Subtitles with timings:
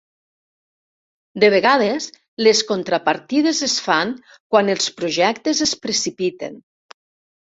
[1.41, 2.07] De vegades,
[2.47, 4.13] les contrapartides es fan
[4.55, 6.57] quan els projectes es precipiten.